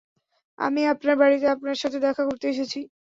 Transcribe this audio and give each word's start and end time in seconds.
আমি 0.59 0.81
আপনার 0.93 1.15
বাড়িতে 1.21 1.45
আপনার 1.49 1.77
সাথে 1.81 1.97
দেখা 2.05 2.23
করতে 2.27 2.45
এসেছি। 2.49 2.79